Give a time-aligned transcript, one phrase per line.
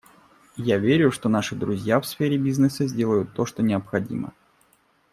[0.57, 4.33] Я верю, что наши друзья в сфере бизнеса сделают то, что необходимо.